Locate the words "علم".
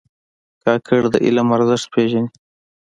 1.25-1.47